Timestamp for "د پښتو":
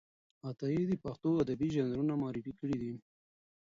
0.87-1.29